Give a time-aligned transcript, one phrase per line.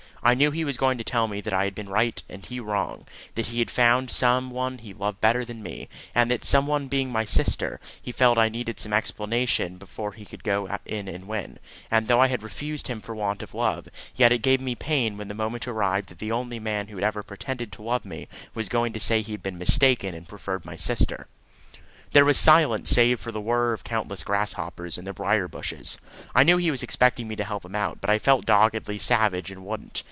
[0.23, 2.59] I knew he was going to tell me that I had been right and he
[2.59, 6.67] wrong that he had found some one he loved better than me, and that some
[6.67, 11.07] one being my sister, he felt I needed some explanation before he could go in
[11.07, 11.57] and win;
[11.89, 15.17] and though I had refused him for want of love, yet it gave me pain
[15.17, 18.27] when the moment arrived that the only man who had ever pretended to love me
[18.53, 21.25] was going to say he had been mistaken, and preferred my sister.
[22.11, 25.97] There was silence save for the whirr of the countless grasshoppers in the brier bushes.
[26.35, 29.49] I knew he was expecting me to help him out, but I felt doggedly savage
[29.49, 29.97] and wouldn't.